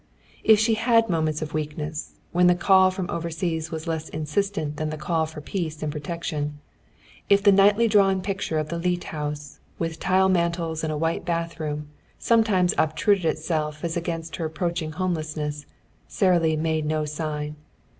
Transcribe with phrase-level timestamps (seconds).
[0.43, 4.89] If she had moments of weakness, when the call from overseas was less insistent than
[4.89, 6.57] the call for peace and protection
[7.29, 11.23] if the nightly drawn picture of the Leete house, with tile mantels and a white
[11.23, 11.87] bathroom,
[12.17, 15.67] sometimes obtruded itself as against her approaching homelessness,
[16.07, 17.55] Sara Lee made no sign.